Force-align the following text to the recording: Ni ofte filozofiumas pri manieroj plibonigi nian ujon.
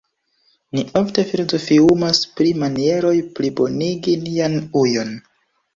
Ni 0.77 0.83
ofte 1.01 1.25
filozofiumas 1.33 2.23
pri 2.41 2.55
manieroj 2.65 3.15
plibonigi 3.37 4.19
nian 4.27 4.63
ujon. 4.87 5.19